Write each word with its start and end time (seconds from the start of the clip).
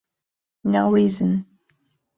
No 0.63 0.89
reason. 0.89 1.45